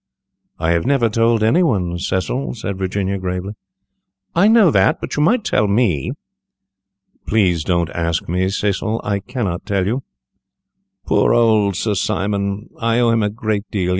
[0.57, 3.53] "I have never told any one, Cecil," said Virginia, gravely.
[4.33, 6.13] "I know that, but you might tell me."
[7.27, 10.01] "Please don't ask me, Cecil, I cannot tell you.
[11.05, 12.71] Poor Sir Simon!
[12.79, 13.89] I owe him a great deal.